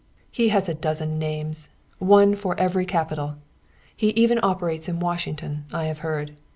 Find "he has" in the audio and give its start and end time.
0.31-0.67